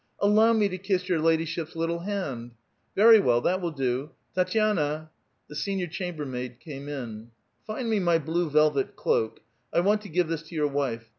[0.19, 2.53] ''Allow me to kiss your ladyship's little hand!""
[2.95, 5.11] Very well, that will do.— Tatiana!"
[5.47, 7.29] The senior cham bermaid came in.''
[7.67, 9.41] Find me my blue velvet cloak.
[9.71, 11.05] I want to give this to your wife.